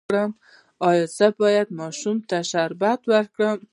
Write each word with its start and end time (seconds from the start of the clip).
ایا 0.87 1.05
زه 1.17 1.27
باید 1.41 1.67
ماشوم 1.79 2.17
ته 2.29 2.37
شربت 2.51 3.01
ورکړم؟ 3.11 3.57